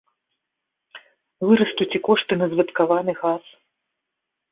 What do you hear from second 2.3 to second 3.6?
на звадкаваны газ.